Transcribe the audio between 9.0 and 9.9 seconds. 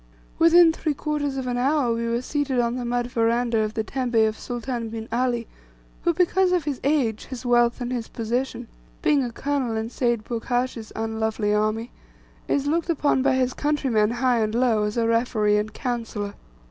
being a colonel